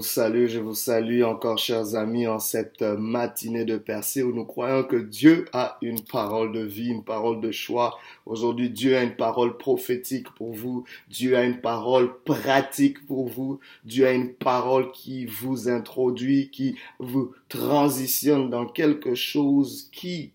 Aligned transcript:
vous 0.00 0.06
salue, 0.06 0.46
je 0.46 0.58
vous 0.58 0.74
salue 0.74 1.22
encore, 1.24 1.58
chers 1.58 1.94
amis, 1.94 2.26
en 2.26 2.38
cette 2.38 2.80
matinée 2.80 3.66
de 3.66 3.76
percée 3.76 4.22
où 4.22 4.32
nous 4.32 4.46
croyons 4.46 4.82
que 4.82 4.96
Dieu 4.96 5.44
a 5.52 5.76
une 5.82 6.00
parole 6.00 6.52
de 6.52 6.60
vie, 6.60 6.88
une 6.88 7.04
parole 7.04 7.42
de 7.42 7.50
choix. 7.50 7.98
Aujourd'hui, 8.24 8.70
Dieu 8.70 8.96
a 8.96 9.02
une 9.02 9.14
parole 9.14 9.58
prophétique 9.58 10.30
pour 10.30 10.54
vous. 10.54 10.84
Dieu 11.10 11.36
a 11.36 11.44
une 11.44 11.60
parole 11.60 12.18
pratique 12.24 13.06
pour 13.06 13.28
vous. 13.28 13.60
Dieu 13.84 14.06
a 14.06 14.12
une 14.12 14.32
parole 14.32 14.90
qui 14.90 15.26
vous 15.26 15.68
introduit, 15.68 16.48
qui 16.48 16.76
vous 16.98 17.34
transitionne 17.50 18.48
dans 18.48 18.64
quelque 18.64 19.14
chose 19.14 19.90
qui 19.92 20.32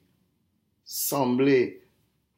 semblait 0.83 1.81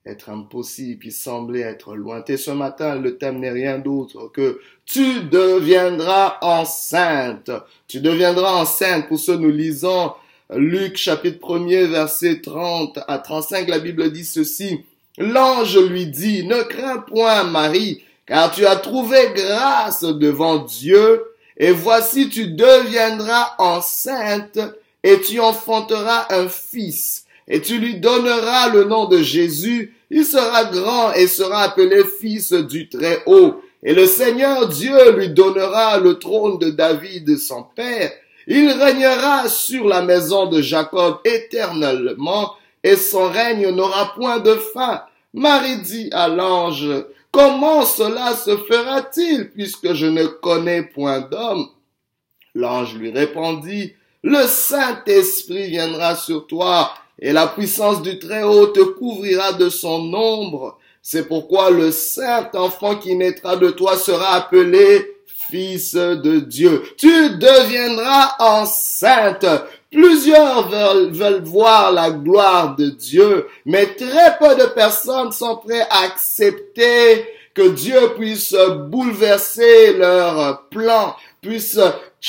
être 0.07 0.29
impossible, 0.29 1.03
qui 1.03 1.11
semblait 1.11 1.61
être 1.61 1.95
lointain. 1.95 2.37
Ce 2.37 2.51
matin, 2.51 2.95
le 2.95 3.17
thème 3.17 3.39
n'est 3.39 3.51
rien 3.51 3.79
d'autre 3.79 4.31
que 4.33 4.59
tu 4.85 5.21
deviendras 5.21 6.37
enceinte. 6.41 7.51
Tu 7.87 7.99
deviendras 7.99 8.53
enceinte. 8.53 9.07
Pour 9.07 9.19
ce, 9.19 9.31
nous 9.31 9.51
lisons 9.51 10.11
Luc 10.55 10.97
chapitre 10.97 11.45
1er, 11.45 11.87
verset 11.87 12.41
30 12.41 12.99
à 13.07 13.17
35. 13.19 13.67
La 13.67 13.79
Bible 13.79 14.11
dit 14.11 14.25
ceci. 14.25 14.85
L'ange 15.17 15.77
lui 15.77 16.05
dit, 16.05 16.45
ne 16.45 16.61
crains 16.61 16.99
point 16.99 17.43
Marie, 17.43 18.03
car 18.27 18.51
tu 18.51 18.65
as 18.67 18.75
trouvé 18.75 19.17
grâce 19.33 20.03
devant 20.03 20.59
Dieu, 20.59 21.23
et 21.57 21.71
voici 21.71 22.29
tu 22.29 22.49
deviendras 22.49 23.55
enceinte, 23.57 24.59
et 25.03 25.19
tu 25.21 25.39
enfanteras 25.39 26.27
un 26.29 26.47
fils, 26.47 27.25
et 27.47 27.61
tu 27.61 27.79
lui 27.79 27.99
donneras 27.99 28.69
le 28.69 28.83
nom 28.83 29.05
de 29.05 29.23
Jésus, 29.23 29.95
il 30.09 30.25
sera 30.25 30.65
grand 30.65 31.13
et 31.13 31.27
sera 31.27 31.63
appelé 31.63 32.03
fils 32.03 32.53
du 32.53 32.89
Très-Haut. 32.89 33.61
Et 33.83 33.93
le 33.93 34.05
Seigneur 34.05 34.67
Dieu 34.67 35.11
lui 35.17 35.29
donnera 35.29 35.99
le 35.99 36.17
trône 36.17 36.57
de 36.59 36.69
David, 36.69 37.37
son 37.37 37.63
père. 37.75 38.11
Il 38.47 38.71
régnera 38.71 39.49
sur 39.49 39.85
la 39.85 40.01
maison 40.01 40.47
de 40.47 40.61
Jacob 40.61 41.19
éternellement, 41.25 42.53
et 42.83 42.95
son 42.95 43.29
règne 43.29 43.69
n'aura 43.69 44.13
point 44.15 44.39
de 44.39 44.53
fin. 44.73 45.03
Marie 45.33 45.79
dit 45.81 46.09
à 46.13 46.27
l'ange, 46.27 46.87
Comment 47.31 47.85
cela 47.85 48.35
se 48.35 48.55
fera-t-il, 48.57 49.51
puisque 49.51 49.93
je 49.93 50.05
ne 50.05 50.25
connais 50.25 50.83
point 50.83 51.19
d'homme? 51.19 51.67
L'ange 52.55 52.95
lui 52.95 53.11
répondit, 53.11 53.93
Le 54.23 54.43
Saint-Esprit 54.47 55.67
viendra 55.67 56.15
sur 56.15 56.47
toi, 56.47 56.93
et 57.19 57.33
la 57.33 57.47
puissance 57.47 58.01
du 58.01 58.19
Très-Haut 58.19 58.67
te 58.67 58.81
couvrira 58.81 59.53
de 59.53 59.69
son 59.69 60.13
ombre. 60.13 60.77
C'est 61.01 61.27
pourquoi 61.27 61.71
le 61.71 61.91
saint 61.91 62.49
enfant 62.53 62.95
qui 62.95 63.15
naîtra 63.15 63.55
de 63.55 63.69
toi 63.69 63.97
sera 63.97 64.35
appelé 64.35 65.17
Fils 65.49 65.95
de 65.95 66.39
Dieu. 66.39 66.83
Tu 66.97 67.07
deviendras 67.37 68.35
enceinte. 68.39 69.45
Plusieurs 69.89 70.67
veulent, 70.67 71.43
voir 71.43 71.93
la 71.93 72.11
gloire 72.11 72.75
de 72.75 72.89
Dieu, 72.89 73.47
mais 73.65 73.85
très 73.85 74.37
peu 74.37 74.55
de 74.55 74.65
personnes 74.65 75.31
sont 75.31 75.55
prêtes 75.55 75.87
à 75.89 76.03
accepter 76.03 77.25
que 77.53 77.69
Dieu 77.69 78.13
puisse 78.17 78.53
bouleverser 78.89 79.93
leurs 79.93 80.63
plans, 80.69 81.15
puisse 81.41 81.79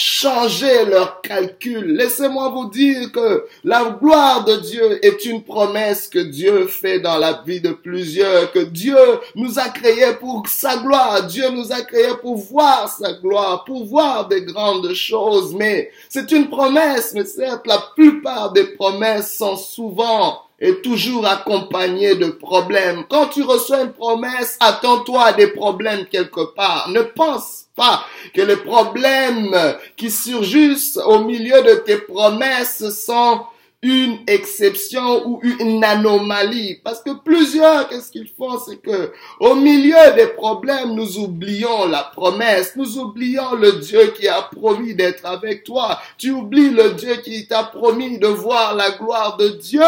changer 0.01 0.85
leurs 0.85 1.21
calculs. 1.23 1.97
Laissez-moi 1.97 2.51
vous 2.51 2.71
dire 2.71 3.11
que 3.11 3.47
la 3.65 3.97
gloire 4.01 4.45
de 4.45 4.55
Dieu 4.55 5.05
est 5.05 5.25
une 5.25 5.43
promesse 5.43 6.07
que 6.07 6.21
Dieu 6.21 6.69
fait 6.69 7.01
dans 7.01 7.19
la 7.19 7.43
vie 7.45 7.61
de 7.61 7.73
plusieurs, 7.73 8.53
que 8.53 8.61
Dieu 8.61 8.97
nous 9.35 9.59
a 9.59 9.69
créés 9.71 10.15
pour 10.21 10.47
sa 10.47 10.77
gloire, 10.77 11.27
Dieu 11.27 11.51
nous 11.51 11.73
a 11.73 11.81
créés 11.81 12.15
pour 12.23 12.37
voir 12.37 12.89
sa 12.89 13.15
gloire, 13.15 13.65
pour 13.65 13.87
voir 13.87 14.29
des 14.29 14.43
grandes 14.43 14.95
choses, 14.95 15.53
mais 15.53 15.91
c'est 16.09 16.31
une 16.31 16.49
promesse, 16.49 17.12
mais 17.12 17.25
certes 17.25 17.67
la 17.67 17.83
plupart 17.97 18.53
des 18.53 18.67
promesses 18.75 19.37
sont 19.37 19.57
souvent 19.57 20.48
et 20.61 20.81
toujours 20.81 21.27
accompagnées 21.27 22.17
de 22.17 22.31
problèmes. 22.31 23.05
Quand 23.09 23.28
tu 23.28 23.43
reçois 23.43 23.83
une 23.83 23.93
promesse, 23.93 24.56
attends-toi 24.60 25.25
à 25.25 25.33
des 25.33 25.49
problèmes 25.49 26.06
quelque 26.06 26.53
part. 26.55 26.88
Ne 26.91 27.03
pense 27.03 27.66
pas 27.77 28.05
que 28.34 28.43
les 28.43 28.56
problèmes 28.56 29.56
qui 29.97 30.10
surgissent 30.10 30.99
au 31.06 31.21
milieu 31.21 31.62
de 31.62 31.75
tes 31.75 31.99
promesses 31.99 32.88
sont 32.91 33.43
une 33.81 34.19
exception 34.27 35.25
ou 35.25 35.41
une 35.43 35.84
anomalie. 35.84 36.81
Parce 36.83 37.00
que 37.00 37.10
plusieurs, 37.10 37.88
qu'est-ce 37.88 38.10
qu'ils 38.10 38.28
font, 38.37 38.59
c'est 38.59 38.78
que 38.78 39.12
au 39.38 39.54
milieu 39.54 40.15
des 40.16 40.27
problèmes, 40.27 40.94
nous 40.94 41.19
oublions 41.19 41.87
la 41.87 42.03
promesse, 42.03 42.75
nous 42.75 42.99
oublions 42.99 43.54
le 43.54 43.75
Dieu 43.75 44.12
qui 44.19 44.27
a 44.27 44.43
promis 44.43 44.97
d'être 44.97 45.25
avec 45.25 45.62
toi. 45.62 46.00
Tu 46.16 46.33
oublies 46.33 46.71
le 46.71 46.94
Dieu 46.94 47.16
qui 47.16 47.47
t'a 47.47 47.62
promis 47.62 48.19
de 48.19 48.27
voir 48.27 48.75
la 48.75 48.91
gloire 48.91 49.37
de 49.37 49.49
Dieu. 49.50 49.81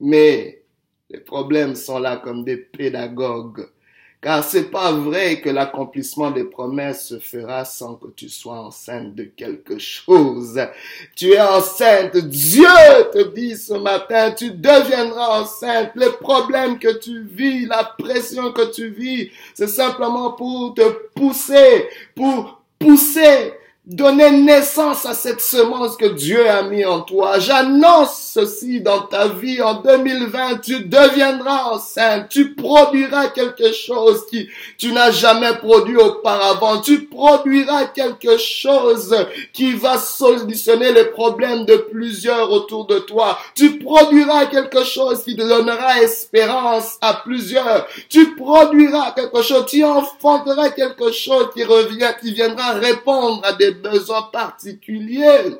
Mais 0.00 0.62
les 1.08 1.20
problèmes 1.20 1.74
sont 1.74 1.98
là 1.98 2.16
comme 2.16 2.44
des 2.44 2.56
pédagogues 2.56 3.66
car 4.22 4.44
c'est 4.44 4.70
pas 4.70 4.92
vrai 4.92 5.40
que 5.40 5.48
l'accomplissement 5.48 6.30
des 6.30 6.44
promesses 6.44 7.06
se 7.06 7.18
fera 7.18 7.64
sans 7.64 7.94
que 7.94 8.08
tu 8.08 8.28
sois 8.28 8.60
enceinte 8.60 9.14
de 9.14 9.24
quelque 9.24 9.78
chose. 9.78 10.60
Tu 11.16 11.32
es 11.32 11.40
enceinte. 11.40 12.16
Dieu 12.18 12.66
te 13.12 13.32
dit 13.34 13.56
ce 13.56 13.72
matin, 13.72 14.32
tu 14.32 14.50
deviendras 14.50 15.40
enceinte. 15.40 15.92
Les 15.94 16.10
problèmes 16.10 16.78
que 16.78 16.98
tu 16.98 17.22
vis, 17.22 17.64
la 17.64 17.84
pression 17.98 18.52
que 18.52 18.70
tu 18.70 18.88
vis, 18.88 19.30
c'est 19.54 19.68
simplement 19.68 20.32
pour 20.32 20.74
te 20.74 20.86
pousser, 21.14 21.88
pour 22.14 22.60
pousser 22.78 23.54
Donner 23.86 24.30
naissance 24.30 25.06
à 25.06 25.14
cette 25.14 25.40
semence 25.40 25.96
que 25.96 26.04
Dieu 26.04 26.48
a 26.48 26.62
mis 26.62 26.84
en 26.84 27.00
toi. 27.00 27.38
J'annonce 27.38 28.30
ceci 28.34 28.82
dans 28.82 29.00
ta 29.00 29.28
vie. 29.28 29.62
En 29.62 29.80
2020, 29.80 30.58
tu 30.58 30.84
deviendras 30.84 31.64
enceinte. 31.72 32.28
Tu 32.28 32.54
produiras 32.54 33.28
quelque 33.28 33.72
chose 33.72 34.26
qui 34.28 34.50
tu 34.76 34.92
n'as 34.92 35.10
jamais 35.10 35.54
produit 35.54 35.96
auparavant. 35.96 36.82
Tu 36.82 37.06
produiras 37.06 37.86
quelque 37.86 38.36
chose 38.36 39.16
qui 39.54 39.72
va 39.72 39.96
solutionner 39.96 40.92
les 40.92 41.06
problèmes 41.06 41.64
de 41.64 41.76
plusieurs 41.76 42.52
autour 42.52 42.86
de 42.86 42.98
toi. 42.98 43.38
Tu 43.54 43.78
produiras 43.78 44.44
quelque 44.46 44.84
chose 44.84 45.24
qui 45.24 45.34
donnera 45.34 46.02
espérance 46.02 46.98
à 47.00 47.14
plusieurs. 47.14 47.86
Tu 48.10 48.34
produiras 48.36 49.12
quelque 49.12 49.40
chose. 49.40 49.64
Tu 49.66 49.82
enfanteras 49.82 50.68
quelque 50.68 51.10
chose 51.12 51.48
qui 51.54 51.64
revient, 51.64 52.12
qui 52.20 52.34
viendra 52.34 52.72
répondre 52.72 53.40
à 53.42 53.54
des 53.54 53.69
besoin 53.72 54.22
particulier, 54.32 55.56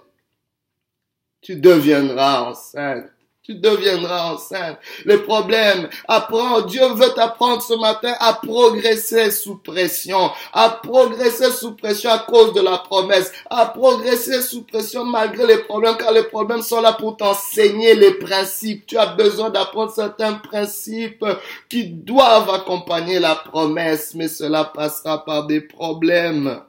tu 1.40 1.56
deviendras 1.56 2.42
enceinte. 2.42 3.10
Tu 3.42 3.54
deviendras 3.54 4.34
enceinte. 4.34 4.78
Les 5.06 5.16
problèmes, 5.16 5.88
apprends, 6.06 6.60
Dieu 6.60 6.86
veut 6.94 7.08
t'apprendre 7.14 7.62
ce 7.62 7.72
matin 7.72 8.12
à 8.20 8.34
progresser 8.34 9.30
sous 9.30 9.56
pression, 9.56 10.30
à 10.52 10.68
progresser 10.68 11.50
sous 11.50 11.74
pression 11.74 12.10
à 12.10 12.18
cause 12.18 12.52
de 12.52 12.60
la 12.60 12.76
promesse, 12.76 13.32
à 13.48 13.64
progresser 13.64 14.42
sous 14.42 14.62
pression 14.62 15.04
malgré 15.04 15.46
les 15.46 15.58
problèmes, 15.64 15.96
car 15.96 16.12
les 16.12 16.24
problèmes 16.24 16.60
sont 16.60 16.82
là 16.82 16.92
pour 16.92 17.16
t'enseigner 17.16 17.94
les 17.94 18.12
principes. 18.12 18.86
Tu 18.86 18.98
as 18.98 19.06
besoin 19.06 19.48
d'apprendre 19.48 19.90
certains 19.90 20.34
principes 20.34 21.24
qui 21.70 21.86
doivent 21.86 22.50
accompagner 22.50 23.18
la 23.18 23.36
promesse, 23.36 24.14
mais 24.14 24.28
cela 24.28 24.64
passera 24.66 25.24
par 25.24 25.46
des 25.46 25.62
problèmes. 25.62 26.60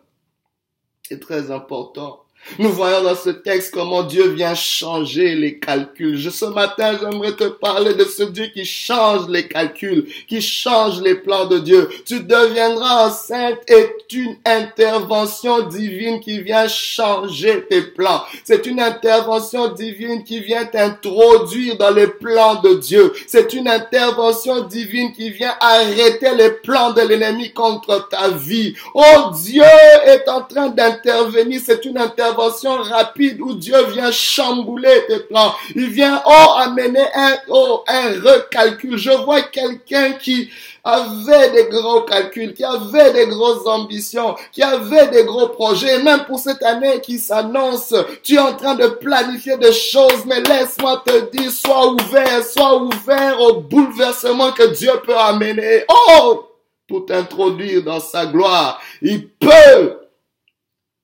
C'est 1.12 1.20
très 1.20 1.52
important. 1.52 2.24
Nous 2.60 2.72
voyons 2.72 3.04
dans 3.04 3.16
ce 3.16 3.30
texte 3.30 3.74
comment 3.74 4.04
Dieu 4.04 4.30
vient 4.30 4.56
changer 4.56 5.36
les 5.36 5.58
calculs. 5.58 6.18
Je, 6.18 6.30
ce 6.30 6.46
matin, 6.46 6.98
j'aimerais 7.00 7.34
te 7.34 7.46
parler 7.46 7.94
de 7.94 8.04
ce 8.04 8.24
Dieu 8.24 8.48
qui 8.48 8.66
change 8.66 9.30
les 9.30 9.48
calculs, 9.48 10.06
qui 10.28 10.42
change 10.42 11.02
les 11.02 11.16
plans 11.16 11.46
de 11.46 11.60
Dieu. 11.60 11.88
Tu 12.06 12.20
deviendras 12.20 13.08
enceinte 13.08 13.60
est 13.68 13.96
une 14.14 14.36
intervention 14.44 15.68
divine 15.68 16.20
qui 16.20 16.42
vient 16.42 16.68
changer 16.68 17.66
tes 17.70 17.84
plans. 17.84 18.24
C'est 18.44 18.66
une 18.66 18.82
intervention 18.82 19.70
divine 19.70 20.24
qui 20.24 20.40
vient 20.40 20.66
t'introduire 20.66 21.78
dans 21.78 21.92
les 21.92 22.08
plans 22.08 22.56
de 22.56 22.74
Dieu. 22.76 23.14
C'est 23.28 23.54
une 23.54 23.68
intervention 23.68 24.64
divine 24.66 25.14
qui 25.14 25.30
vient 25.30 25.56
arrêter 25.60 26.36
les 26.36 26.52
plans 26.52 26.92
de 26.92 27.02
l'ennemi 27.02 27.54
contre 27.54 28.10
ta 28.10 28.30
vie. 28.30 28.74
Oh, 28.94 29.32
Dieu 29.42 29.64
est 30.06 30.28
en 30.28 30.42
train 30.42 30.70
d'intervenir. 30.70 31.62
C'est 31.64 31.86
une 31.86 31.98
intervention 31.98 32.31
rapide 32.38 33.40
où 33.42 33.54
Dieu 33.54 33.78
vient 33.88 34.12
chambouler 34.12 35.06
tes 35.08 35.20
plans. 35.20 35.54
Il 35.76 35.90
vient, 35.90 36.22
oh, 36.26 36.54
amener 36.58 37.06
un, 37.14 37.36
oh, 37.50 37.84
un 37.88 38.10
recalcul. 38.22 38.98
Je 38.98 39.12
vois 39.12 39.42
quelqu'un 39.44 40.14
qui 40.14 40.50
avait 40.84 41.52
des 41.52 41.70
gros 41.70 42.02
calculs, 42.02 42.54
qui 42.54 42.64
avait 42.64 43.14
des 43.14 43.28
grosses 43.28 43.68
ambitions, 43.68 44.36
qui 44.52 44.64
avait 44.64 45.08
des 45.08 45.24
gros 45.24 45.50
projets, 45.50 46.02
même 46.02 46.26
pour 46.26 46.40
cette 46.40 46.64
année 46.64 47.02
qui 47.02 47.20
s'annonce, 47.20 47.94
tu 48.24 48.36
es 48.36 48.40
en 48.40 48.54
train 48.54 48.76
de 48.76 48.88
planifier 48.88 49.58
des 49.58 49.74
choses, 49.74 50.26
mais 50.26 50.42
laisse-moi 50.42 51.04
te 51.06 51.36
dire, 51.36 51.52
sois 51.52 51.92
ouvert, 51.92 52.44
sois 52.44 52.82
ouvert 52.82 53.40
au 53.42 53.54
bouleversement 53.62 54.52
que 54.52 54.74
Dieu 54.74 54.92
peut 55.06 55.18
amener. 55.18 55.86
Oh! 55.90 56.48
Pour 56.88 57.06
t'introduire 57.06 57.84
dans 57.84 58.02
sa 58.02 58.26
gloire. 58.26 58.82
Il 59.02 59.30
peut 59.30 60.01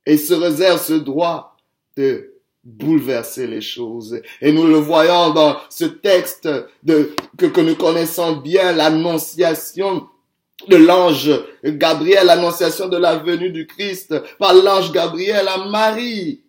et 0.08 0.18
se 0.18 0.34
réserve 0.34 0.82
ce 0.82 0.94
droit 0.94 1.58
de 1.98 2.34
bouleverser 2.64 3.46
les 3.46 3.62
choses. 3.62 4.22
Et 4.42 4.54
nous 4.54 4.66
le 4.66 4.78
voyons 4.78 5.32
dans 5.32 5.58
ce 5.70 5.84
texte 5.84 6.50
de, 6.84 7.14
que, 7.38 7.46
que 7.46 7.62
nous 7.62 7.76
connaissons 7.76 8.38
bien, 8.38 8.72
l'annonciation 8.72 10.08
de 10.70 10.78
l'ange 10.78 11.30
Gabriel, 11.64 12.26
l'annonciation 12.26 12.88
de 12.88 12.98
la 12.98 13.18
venue 13.18 13.52
du 13.52 13.68
Christ 13.68 14.16
par 14.40 14.54
l'ange 14.54 14.92
Gabriel 14.94 15.46
à 15.48 15.66
Marie 15.66 16.42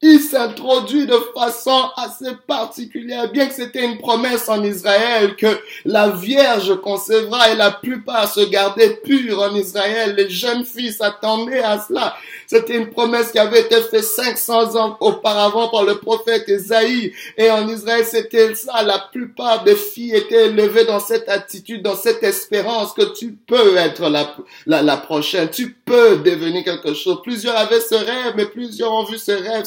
il 0.00 0.20
s'introduit 0.20 1.06
de 1.06 1.18
façon 1.34 1.90
assez 1.96 2.30
particulière, 2.46 3.32
bien 3.32 3.48
que 3.48 3.54
c'était 3.54 3.84
une 3.84 3.98
promesse 3.98 4.48
en 4.48 4.62
Israël 4.62 5.34
que 5.34 5.58
la 5.84 6.10
Vierge 6.10 6.80
concevra 6.80 7.50
et 7.50 7.56
la 7.56 7.72
plupart 7.72 8.32
se 8.32 8.48
gardaient 8.48 9.00
purs 9.02 9.42
en 9.42 9.54
Israël. 9.56 10.14
Les 10.16 10.30
jeunes 10.30 10.64
filles 10.64 10.92
s'attendaient 10.92 11.64
à 11.64 11.80
cela. 11.80 12.14
C'était 12.46 12.76
une 12.76 12.90
promesse 12.90 13.32
qui 13.32 13.40
avait 13.40 13.62
été 13.62 13.80
faite 13.82 14.04
500 14.04 14.76
ans 14.76 14.96
auparavant 15.00 15.68
par 15.68 15.82
le 15.82 15.96
prophète 15.96 16.48
Esaïe. 16.48 17.12
Et 17.36 17.50
en 17.50 17.68
Israël, 17.68 18.04
c'était 18.04 18.54
ça. 18.54 18.82
La 18.84 19.00
plupart 19.00 19.64
des 19.64 19.74
filles 19.74 20.14
étaient 20.14 20.46
élevées 20.46 20.84
dans 20.84 21.00
cette 21.00 21.28
attitude, 21.28 21.82
dans 21.82 21.96
cette 21.96 22.22
espérance 22.22 22.92
que 22.92 23.14
tu 23.18 23.32
peux 23.32 23.76
être 23.76 24.08
la, 24.08 24.34
la, 24.66 24.80
la 24.82 24.96
prochaine. 24.96 25.50
Tu 25.50 25.72
peux 25.72 26.18
devenir 26.18 26.62
quelque 26.62 26.94
chose. 26.94 27.20
Plusieurs 27.22 27.56
avaient 27.56 27.80
ce 27.80 27.96
rêve, 27.96 28.34
mais 28.36 28.46
plusieurs 28.46 28.92
ont 28.92 29.04
vu 29.04 29.18
ce 29.18 29.32
rêve 29.32 29.64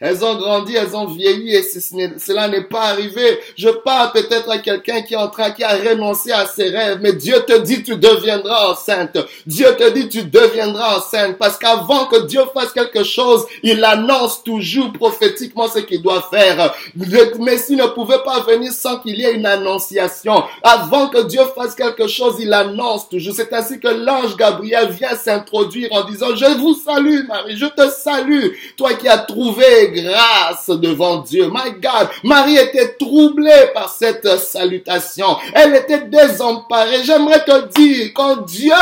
Elles 0.00 0.24
ont 0.24 0.36
grandi, 0.36 0.76
elles 0.76 0.94
ont 0.94 1.06
vieilli 1.06 1.54
et 1.54 1.62
cela 1.62 2.48
n'est 2.48 2.64
pas 2.64 2.82
arrivé. 2.82 3.40
Je 3.56 3.68
parle 3.68 4.12
peut-être 4.12 4.50
à 4.50 4.58
quelqu'un 4.58 5.02
qui 5.02 5.14
est 5.14 5.18
en 5.18 5.28
train, 5.28 5.50
qui 5.50 5.64
a 5.64 5.76
renoncé 5.76 6.32
à 6.32 6.46
ses 6.46 6.68
rêves, 6.68 6.98
mais 7.02 7.12
Dieu 7.12 7.40
te 7.46 7.58
dit 7.58 7.82
tu 7.82 7.96
deviendras 7.96 8.70
enceinte. 8.70 9.18
Dieu 9.46 9.66
te 9.76 9.90
dit 9.90 10.08
tu 10.08 10.24
deviendras 10.24 10.98
enceinte 10.98 11.36
parce 11.38 11.58
qu'à 11.58 11.70
avant 11.80 12.06
que 12.06 12.26
Dieu 12.26 12.42
fasse 12.52 12.72
quelque 12.72 13.04
chose, 13.04 13.46
il 13.62 13.82
annonce 13.84 14.42
toujours 14.42 14.92
prophétiquement 14.92 15.68
ce 15.68 15.78
qu'il 15.78 16.02
doit 16.02 16.28
faire. 16.30 16.74
Le 16.96 17.38
Messie 17.38 17.76
ne 17.76 17.86
pouvait 17.86 18.22
pas 18.24 18.40
venir 18.40 18.72
sans 18.72 18.98
qu'il 18.98 19.18
y 19.18 19.24
ait 19.24 19.34
une 19.34 19.46
annonciation. 19.46 20.42
Avant 20.62 21.08
que 21.08 21.22
Dieu 21.22 21.40
fasse 21.54 21.74
quelque 21.74 22.06
chose, 22.06 22.36
il 22.40 22.52
annonce 22.52 23.08
toujours. 23.08 23.34
C'est 23.34 23.52
ainsi 23.52 23.80
que 23.80 23.88
l'ange 23.88 24.36
Gabriel 24.36 24.90
vient 24.90 25.14
s'introduire 25.14 25.88
en 25.92 26.04
disant, 26.04 26.34
je 26.34 26.58
vous 26.58 26.74
salue 26.74 27.26
Marie, 27.26 27.56
je 27.56 27.66
te 27.66 27.88
salue, 27.88 28.48
toi 28.76 28.94
qui 28.94 29.08
as 29.10 29.18
trouvé 29.18 29.90
grâce 29.92 30.68
devant 30.68 31.18
Dieu. 31.18 31.50
My 31.52 31.72
God, 31.72 32.08
Marie 32.24 32.56
était 32.56 32.94
troublée 32.98 33.70
par 33.74 33.88
cette 33.88 34.26
salutation. 34.38 35.36
Elle 35.54 35.74
était 35.74 36.02
désemparée. 36.02 37.02
J'aimerais 37.04 37.44
te 37.44 37.66
dire, 37.78 38.10
quand 38.14 38.46
Dieu 38.46 38.72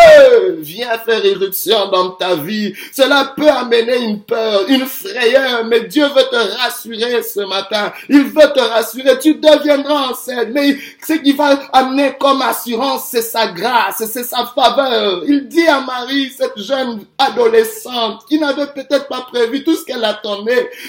vient 0.59 0.99
faire 0.99 1.25
irruption 1.25 1.89
dans 1.89 2.11
ta 2.11 2.35
vie, 2.35 2.75
cela 2.93 3.33
peut 3.37 3.49
amener 3.49 3.97
une 3.99 4.21
peur, 4.21 4.65
une 4.69 4.87
frayeur, 4.87 5.65
mais 5.65 5.81
Dieu 5.83 6.07
veut 6.07 6.29
te 6.31 6.59
rassurer 6.59 7.23
ce 7.23 7.41
matin. 7.41 7.93
Il 8.09 8.25
veut 8.25 8.53
te 8.55 8.61
rassurer. 8.61 9.19
Tu 9.19 9.35
deviendras 9.35 10.11
enceinte, 10.11 10.49
mais 10.53 10.77
ce 11.07 11.15
qui 11.15 11.33
va 11.33 11.59
amener 11.73 12.15
comme 12.19 12.43
assurance, 12.43 13.09
c'est 13.11 13.23
sa 13.23 13.49
grâce, 13.49 14.05
c'est 14.05 14.25
sa 14.25 14.47
faveur. 14.55 15.23
Il 15.27 15.49
dit 15.49 15.67
à 15.67 15.81
Marie, 15.81 16.31
cette 16.37 16.59
jeune 16.59 17.01
adolescente, 17.17 18.25
qui 18.29 18.39
n'avait 18.39 18.67
peut-être 18.67 19.09
pas 19.09 19.27
prévu 19.33 19.65
tout 19.65 19.75
ce 19.75 19.85
qu'elle 19.85 20.05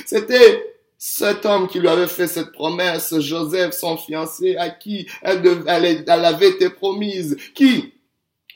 c'était 0.06 0.76
cet 0.98 1.46
homme 1.46 1.68
qui 1.68 1.80
lui 1.80 1.88
avait 1.88 2.08
fait 2.08 2.28
cette 2.28 2.52
promesse, 2.52 3.18
Joseph, 3.20 3.74
son 3.74 3.98
fiancé, 3.98 4.58
à 4.58 4.70
qui 4.70 5.08
elle, 5.22 5.42
elle, 5.68 6.04
elle 6.06 6.26
avait 6.26 6.50
été 6.50 6.70
promise, 6.70 7.38
qui 7.54 7.94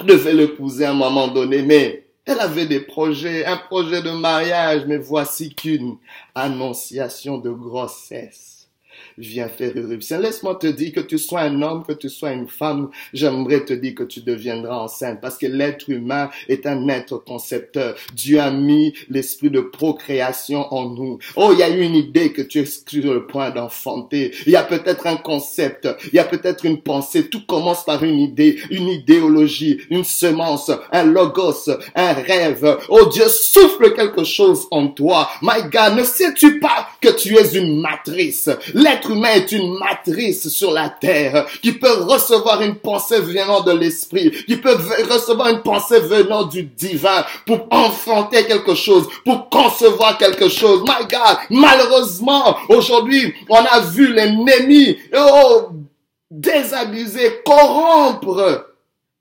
devait 0.03 0.33
l'épouser 0.33 0.85
à 0.85 0.91
un 0.91 0.95
moment 0.95 1.27
donné, 1.29 1.61
mais 1.61 2.07
elle 2.25 2.39
avait 2.39 2.65
des 2.65 2.79
projets, 2.79 3.45
un 3.45 3.57
projet 3.57 4.01
de 4.01 4.11
mariage, 4.11 4.83
mais 4.87 4.97
voici 4.97 5.53
qu'une 5.53 5.97
annonciation 6.35 7.37
de 7.37 7.51
grossesse 7.51 8.52
vient 9.17 9.47
faire 9.47 9.75
éruption. 9.75 10.19
Laisse-moi 10.19 10.55
te 10.55 10.67
dire 10.67 10.93
que 10.93 10.99
tu 10.99 11.17
sois 11.17 11.41
un 11.41 11.61
homme, 11.61 11.83
que 11.85 11.93
tu 11.93 12.09
sois 12.09 12.31
une 12.31 12.47
femme, 12.47 12.89
j'aimerais 13.13 13.65
te 13.65 13.73
dire 13.73 13.95
que 13.95 14.03
tu 14.03 14.21
deviendras 14.21 14.77
enceinte 14.77 15.19
parce 15.21 15.37
que 15.37 15.45
l'être 15.45 15.89
humain 15.89 16.29
est 16.47 16.65
un 16.65 16.87
être 16.87 17.17
concepteur. 17.17 17.95
Dieu 18.13 18.39
a 18.39 18.51
mis 18.51 18.93
l'esprit 19.09 19.49
de 19.49 19.61
procréation 19.61 20.73
en 20.73 20.89
nous. 20.89 21.19
Oh, 21.35 21.51
il 21.53 21.59
y 21.59 21.63
a 21.63 21.69
eu 21.69 21.81
une 21.81 21.95
idée 21.95 22.31
que 22.31 22.41
tu 22.41 22.59
es 22.59 22.65
sur 22.65 23.13
le 23.13 23.27
point 23.27 23.51
d'enfanter. 23.51 24.33
Il 24.45 24.51
y 24.51 24.55
a 24.55 24.63
peut-être 24.63 25.07
un 25.07 25.17
concept, 25.17 25.87
il 26.11 26.15
y 26.15 26.19
a 26.19 26.23
peut-être 26.23 26.65
une 26.65 26.81
pensée. 26.81 27.29
Tout 27.29 27.45
commence 27.45 27.85
par 27.85 28.03
une 28.03 28.19
idée, 28.19 28.59
une 28.69 28.87
idéologie, 28.87 29.79
une 29.89 30.03
semence, 30.03 30.71
un 30.91 31.03
logos, 31.03 31.69
un 31.95 32.13
rêve. 32.13 32.77
Oh, 32.89 33.05
Dieu 33.05 33.27
souffle 33.27 33.93
quelque 33.93 34.23
chose 34.23 34.67
en 34.71 34.87
toi. 34.87 35.29
My 35.41 35.63
God, 35.71 35.97
ne 35.97 36.03
sais-tu 36.03 36.59
pas 36.59 36.87
que 37.01 37.09
tu 37.09 37.35
es 37.37 37.55
une 37.55 37.79
matrice? 37.79 38.49
L'être 39.03 39.11
humain 39.11 39.33
est 39.33 39.51
une 39.51 39.77
matrice 39.79 40.47
sur 40.49 40.71
la 40.71 40.89
terre 40.89 41.45
qui 41.61 41.73
peut 41.73 42.03
recevoir 42.03 42.61
une 42.61 42.75
pensée 42.75 43.19
venant 43.19 43.61
de 43.61 43.71
l'esprit, 43.71 44.31
qui 44.45 44.55
peut 44.55 44.77
recevoir 45.09 45.49
une 45.49 45.61
pensée 45.61 45.99
venant 45.99 46.43
du 46.43 46.63
divin 46.63 47.25
pour 47.45 47.67
enfanter 47.71 48.45
quelque 48.45 48.75
chose, 48.75 49.07
pour 49.25 49.49
concevoir 49.49 50.17
quelque 50.17 50.47
chose. 50.47 50.83
My 50.83 51.05
God, 51.09 51.37
malheureusement, 51.49 52.55
aujourd'hui, 52.69 53.33
on 53.49 53.57
a 53.57 53.81
vu 53.81 54.13
l'ennemi, 54.13 54.97
oh, 55.15 55.69
désabuser, 56.31 57.41
corrompre 57.45 58.72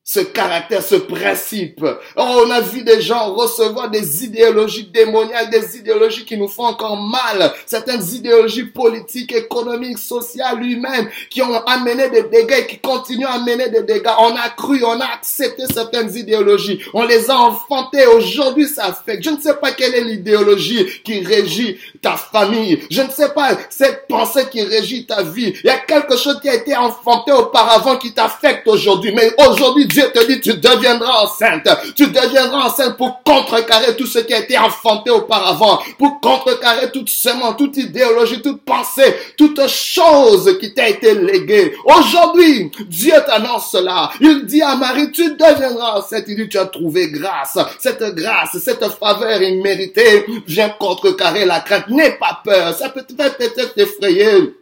ce 0.04 0.18
caractère, 0.18 0.82
ce 0.82 0.96
principe. 0.96 1.84
Oh, 2.16 2.44
on 2.44 2.50
a 2.50 2.60
vu 2.60 2.82
des 2.82 3.00
gens 3.00 3.34
recevoir 3.34 3.88
des 3.88 4.24
idéologies 4.24 4.90
démoniaques, 4.92 5.50
des 5.50 5.76
idéologies 5.76 6.24
qui 6.24 6.36
nous 6.36 6.48
font 6.48 6.64
encore 6.64 6.96
mal, 6.96 7.52
certaines 7.66 8.02
idéologies 8.12 8.64
politiques, 8.64 9.32
économiques, 9.32 9.98
sociales, 9.98 10.60
humaines, 10.64 11.08
qui 11.30 11.40
ont 11.40 11.54
amené 11.66 12.10
des 12.10 12.24
dégâts 12.24 12.62
et 12.62 12.66
qui 12.66 12.78
continuent 12.80 13.26
à 13.26 13.34
amener 13.34 13.68
des 13.68 13.84
dégâts. 13.84 14.10
On 14.18 14.34
a 14.34 14.48
cru, 14.56 14.82
on 14.84 15.00
a 15.00 15.06
accepté 15.14 15.64
certaines 15.72 16.12
idéologies, 16.16 16.80
on 16.94 17.04
les 17.04 17.30
a 17.30 17.36
enfantées. 17.36 18.06
Aujourd'hui, 18.06 18.66
ça 18.66 18.92
fait. 19.06 19.22
Je 19.22 19.30
ne 19.30 19.40
sais 19.40 19.54
pas 19.54 19.70
quelle 19.70 19.94
est 19.94 20.04
l'idéologie 20.04 20.84
qui 21.04 21.20
régit 21.20 21.78
ta 22.00 22.16
famille. 22.16 22.80
Je 22.90 23.02
ne 23.02 23.10
sais 23.10 23.28
pas 23.28 23.56
cette 23.70 24.08
pensée 24.08 24.46
qui 24.50 24.62
régit 24.62 25.06
ta 25.06 25.22
vie. 25.22 25.54
Il 25.62 25.66
y 25.66 25.70
a 25.70 25.78
quelque 25.78 26.16
chose 26.16 26.40
qui 26.40 26.48
a 26.48 26.54
été 26.56 26.76
enfanté 26.76 27.30
auparavant 27.30 27.96
qui 27.98 28.12
t'affecte 28.12 28.66
aujourd'hui. 28.66 29.14
Mais 29.14 29.32
aujourd'hui, 29.48 29.86
Dieu 29.92 30.10
te 30.12 30.26
dit, 30.26 30.40
tu 30.40 30.54
deviendras 30.54 31.24
enceinte. 31.24 31.68
Tu 31.94 32.06
deviendras 32.06 32.68
enceinte 32.68 32.96
pour 32.96 33.22
contrecarrer 33.22 33.94
tout 33.94 34.06
ce 34.06 34.20
qui 34.20 34.32
a 34.32 34.38
été 34.38 34.56
enfanté 34.56 35.10
auparavant, 35.10 35.80
pour 35.98 36.18
contrecarrer 36.20 36.90
toute 36.90 37.10
semence, 37.10 37.56
toute 37.58 37.76
idéologie, 37.76 38.40
toute 38.40 38.62
pensée, 38.62 39.14
toute 39.36 39.68
chose 39.68 40.58
qui 40.58 40.72
t'a 40.72 40.88
été 40.88 41.14
léguée. 41.14 41.74
Aujourd'hui, 41.84 42.70
Dieu 42.88 43.14
t'annonce 43.26 43.70
cela. 43.70 44.10
Il 44.20 44.46
dit 44.46 44.62
à 44.62 44.76
Marie, 44.76 45.12
tu 45.12 45.36
deviendras 45.36 45.98
enceinte. 45.98 46.24
Il 46.28 46.36
dit, 46.36 46.48
tu 46.48 46.58
as 46.58 46.66
trouvé 46.66 47.10
grâce. 47.10 47.58
Cette 47.78 48.02
grâce, 48.14 48.56
cette 48.58 48.84
faveur 48.98 49.42
imméritée 49.42 50.24
vient 50.46 50.70
contrecarrer 50.70 51.44
la 51.44 51.60
crainte. 51.60 51.88
N'aie 51.88 52.12
pas 52.12 52.40
peur. 52.42 52.74
Ça 52.74 52.88
peut 52.88 53.04
peut-être 53.04 53.74
t'effrayer 53.74 54.54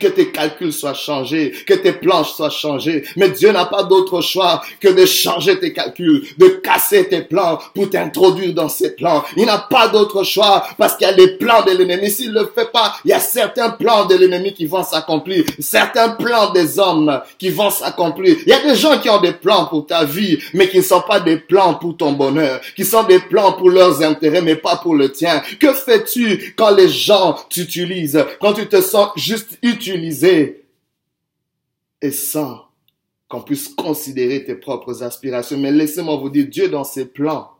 que 0.00 0.06
tes 0.08 0.30
calculs 0.30 0.72
soient 0.72 0.94
changés, 0.94 1.52
que 1.66 1.74
tes 1.74 1.92
planches 1.92 2.32
soient 2.32 2.50
changées. 2.50 3.04
Mais 3.16 3.28
Dieu 3.30 3.52
n'a 3.52 3.66
pas 3.66 3.82
d'autre 3.82 4.20
choix 4.20 4.62
que 4.80 4.88
de 4.88 5.06
changer 5.06 5.58
tes 5.58 5.72
calculs, 5.72 6.24
de 6.38 6.48
casser 6.62 7.08
tes 7.08 7.22
plans 7.22 7.58
pour 7.74 7.90
t'introduire 7.90 8.54
dans 8.54 8.68
ses 8.68 8.94
plans. 8.94 9.24
Il 9.36 9.46
n'a 9.46 9.58
pas 9.58 9.88
d'autre 9.88 10.24
choix 10.24 10.64
parce 10.78 10.96
qu'il 10.96 11.06
y 11.06 11.10
a 11.10 11.14
les 11.14 11.36
plans 11.36 11.62
de 11.62 11.72
l'ennemi. 11.72 12.10
S'il 12.10 12.32
ne 12.32 12.40
le 12.40 12.50
fait 12.54 12.70
pas, 12.70 12.94
il 13.04 13.10
y 13.10 13.14
a 13.14 13.20
certains 13.20 13.70
plans 13.70 14.06
de 14.06 14.14
l'ennemi 14.14 14.52
qui 14.52 14.66
vont 14.66 14.84
s'accomplir, 14.84 15.44
certains 15.58 16.10
plans 16.10 16.52
des 16.52 16.78
hommes 16.78 17.20
qui 17.38 17.50
vont 17.50 17.70
s'accomplir. 17.70 18.36
Il 18.46 18.48
y 18.48 18.52
a 18.52 18.60
des 18.60 18.74
gens 18.74 18.98
qui 18.98 19.08
ont 19.10 19.20
des 19.20 19.32
plans 19.32 19.66
pour 19.66 19.86
ta 19.86 20.04
vie, 20.04 20.38
mais 20.52 20.68
qui 20.68 20.78
ne 20.78 20.82
sont 20.82 21.02
pas 21.02 21.20
des 21.20 21.36
plans 21.36 21.74
pour 21.74 21.96
ton 21.96 22.12
bonheur, 22.12 22.60
qui 22.76 22.84
sont 22.84 23.04
des 23.04 23.18
plans 23.18 23.52
pour 23.52 23.70
leurs 23.70 24.02
intérêts, 24.02 24.42
mais 24.42 24.56
pas 24.56 24.76
pour 24.76 24.94
le 24.94 25.10
tien. 25.10 25.42
Que 25.60 25.72
fais-tu 25.72 26.54
quand 26.56 26.74
les 26.74 26.88
gens 26.88 27.36
t'utilisent, 27.48 28.24
quand 28.40 28.52
tu 28.52 28.66
te 28.66 28.80
sens 28.80 29.10
juste 29.16 29.58
utiliser 29.74 30.66
et 32.00 32.10
sans 32.10 32.68
qu'on 33.28 33.42
puisse 33.42 33.68
considérer 33.68 34.44
tes 34.44 34.54
propres 34.54 35.02
aspirations. 35.02 35.58
Mais 35.58 35.72
laissez-moi 35.72 36.16
vous 36.16 36.30
dire, 36.30 36.46
Dieu 36.48 36.68
dans 36.68 36.84
ses 36.84 37.06
plans 37.06 37.50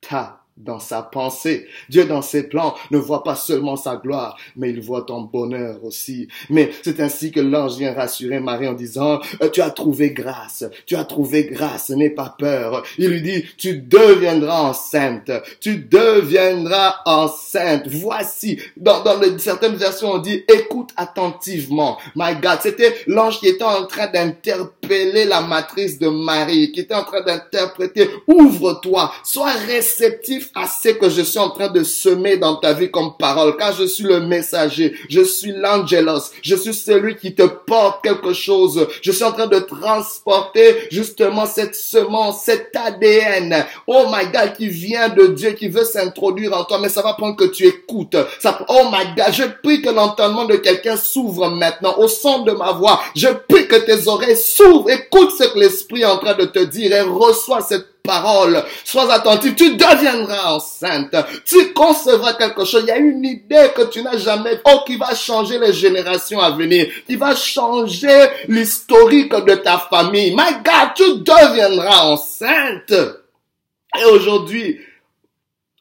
t'a 0.00 0.43
dans 0.56 0.78
sa 0.78 1.02
pensée. 1.02 1.66
Dieu 1.88 2.04
dans 2.04 2.22
ses 2.22 2.44
plans 2.44 2.74
ne 2.90 2.98
voit 2.98 3.24
pas 3.24 3.34
seulement 3.34 3.76
sa 3.76 3.96
gloire, 3.96 4.36
mais 4.56 4.70
il 4.70 4.80
voit 4.80 5.02
ton 5.02 5.22
bonheur 5.22 5.82
aussi. 5.84 6.28
Mais 6.48 6.70
c'est 6.82 7.00
ainsi 7.00 7.32
que 7.32 7.40
l'ange 7.40 7.76
vient 7.76 7.92
rassurer 7.92 8.38
Marie 8.38 8.68
en 8.68 8.74
disant, 8.74 9.20
euh, 9.42 9.50
tu 9.50 9.60
as 9.60 9.70
trouvé 9.70 10.10
grâce, 10.10 10.64
tu 10.86 10.94
as 10.94 11.04
trouvé 11.04 11.44
grâce, 11.44 11.90
n'aie 11.90 12.10
pas 12.10 12.34
peur. 12.38 12.84
Il 12.98 13.08
lui 13.08 13.22
dit, 13.22 13.44
tu 13.56 13.78
deviendras 13.78 14.62
enceinte, 14.62 15.30
tu 15.60 15.78
deviendras 15.78 16.96
enceinte. 17.04 17.88
Voici, 17.88 18.60
dans, 18.76 19.02
dans 19.02 19.20
certaines 19.38 19.74
versions 19.74 20.12
on 20.12 20.18
dit, 20.18 20.44
écoute 20.48 20.90
attentivement. 20.96 21.98
My 22.14 22.36
God, 22.40 22.58
c'était 22.60 22.94
l'ange 23.08 23.40
qui 23.40 23.48
était 23.48 23.64
en 23.64 23.86
train 23.86 24.06
d'interpeller 24.06 25.24
la 25.24 25.40
matrice 25.40 25.98
de 25.98 26.08
Marie, 26.08 26.70
qui 26.70 26.80
était 26.80 26.94
en 26.94 27.04
train 27.04 27.22
d'interpréter, 27.22 28.08
ouvre-toi, 28.28 29.12
sois 29.24 29.52
réceptif 29.66 30.43
assez 30.54 30.98
que 30.98 31.08
je 31.08 31.22
suis 31.22 31.38
en 31.38 31.50
train 31.50 31.68
de 31.68 31.82
semer 31.82 32.36
dans 32.36 32.56
ta 32.56 32.72
vie 32.72 32.90
comme 32.90 33.16
parole, 33.18 33.56
car 33.56 33.72
je 33.72 33.84
suis 33.84 34.04
le 34.04 34.20
messager, 34.20 34.94
je 35.08 35.22
suis 35.22 35.52
l'angelos, 35.52 36.30
je 36.42 36.56
suis 36.56 36.74
celui 36.74 37.16
qui 37.16 37.34
te 37.34 37.42
porte 37.42 38.02
quelque 38.02 38.32
chose. 38.32 38.86
Je 39.02 39.12
suis 39.12 39.24
en 39.24 39.32
train 39.32 39.46
de 39.46 39.58
transporter 39.58 40.88
justement 40.90 41.46
cette 41.46 41.74
semence, 41.74 42.42
cet 42.42 42.74
ADN, 42.74 43.64
oh 43.86 44.06
my 44.12 44.26
God, 44.32 44.54
qui 44.56 44.68
vient 44.68 45.08
de 45.08 45.28
Dieu, 45.28 45.52
qui 45.52 45.68
veut 45.68 45.84
s'introduire 45.84 46.56
en 46.56 46.64
toi, 46.64 46.78
mais 46.80 46.88
ça 46.88 47.02
va 47.02 47.14
prendre 47.14 47.36
que 47.36 47.44
tu 47.44 47.66
écoutes. 47.66 48.16
Oh 48.68 48.82
my 48.92 49.14
God, 49.16 49.32
je 49.32 49.44
prie 49.62 49.82
que 49.82 49.90
l'entendement 49.90 50.44
de 50.44 50.56
quelqu'un 50.56 50.96
s'ouvre 50.96 51.48
maintenant 51.50 51.94
au 51.98 52.08
son 52.08 52.42
de 52.42 52.52
ma 52.52 52.72
voix. 52.72 53.00
Je 53.14 53.28
prie 53.48 53.66
que 53.66 53.76
tes 53.76 54.08
oreilles 54.08 54.36
s'ouvrent, 54.36 54.90
écoute 54.90 55.32
ce 55.38 55.44
que 55.44 55.58
l'Esprit 55.58 56.02
est 56.02 56.06
en 56.06 56.18
train 56.18 56.34
de 56.34 56.44
te 56.44 56.58
dire 56.58 56.92
et 56.92 57.00
reçois 57.02 57.60
cette 57.60 57.93
parole. 58.04 58.62
Sois 58.84 59.12
attentif, 59.12 59.56
tu 59.56 59.76
deviendras 59.76 60.52
enceinte. 60.52 61.16
Tu 61.44 61.72
concevras 61.72 62.34
quelque 62.34 62.64
chose. 62.64 62.82
Il 62.84 62.88
y 62.88 62.92
a 62.92 62.98
une 62.98 63.24
idée 63.24 63.70
que 63.74 63.82
tu 63.90 64.02
n'as 64.02 64.18
jamais, 64.18 64.60
oh, 64.66 64.80
qui 64.86 64.96
va 64.96 65.14
changer 65.14 65.58
les 65.58 65.72
générations 65.72 66.38
à 66.38 66.50
venir, 66.50 66.86
qui 67.06 67.16
va 67.16 67.34
changer 67.34 68.26
l'historique 68.46 69.34
de 69.34 69.54
ta 69.54 69.78
famille. 69.78 70.32
My 70.32 70.52
God, 70.62 70.94
tu 70.94 71.16
deviendras 71.18 72.04
enceinte. 72.04 72.92
Et 73.98 74.04
aujourd'hui, 74.04 74.78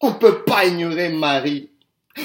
on 0.01 0.09
ne 0.09 0.15
peut 0.15 0.43
pas 0.43 0.65
ignorer 0.65 1.09
Marie. 1.09 1.69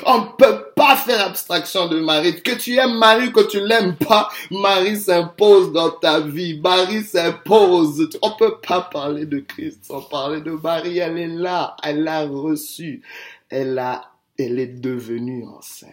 On 0.04 0.18
ne 0.20 0.36
peut 0.36 0.66
pas 0.76 0.96
faire 0.96 1.26
abstraction 1.26 1.88
de 1.88 1.98
Marie. 2.00 2.42
Que 2.42 2.54
tu 2.54 2.76
aimes 2.76 2.98
Marie, 2.98 3.32
que 3.32 3.48
tu 3.48 3.60
l'aimes 3.60 3.96
pas, 3.96 4.28
Marie 4.50 4.98
s'impose 4.98 5.72
dans 5.72 5.90
ta 5.90 6.20
vie. 6.20 6.60
Marie 6.60 7.02
s'impose. 7.02 8.08
On 8.20 8.32
peut 8.32 8.58
pas 8.60 8.82
parler 8.82 9.24
de 9.24 9.38
Christ 9.40 9.86
sans 9.86 10.02
parler 10.02 10.42
de 10.42 10.50
Marie. 10.50 10.98
Elle 10.98 11.18
est 11.18 11.26
là. 11.26 11.74
Elle 11.82 12.04
l'a 12.04 12.26
reçu. 12.26 13.02
Elle 13.48 13.78
a, 13.78 14.12
elle 14.38 14.58
est 14.58 14.80
devenue 14.80 15.46
enceinte. 15.46 15.92